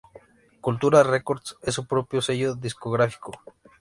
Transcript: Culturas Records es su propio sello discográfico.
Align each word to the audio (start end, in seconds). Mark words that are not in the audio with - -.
Culturas 0.61 1.05
Records 1.05 1.57
es 1.61 1.75
su 1.75 1.85
propio 1.85 2.23
sello 2.23 2.55
discográfico. 2.55 3.33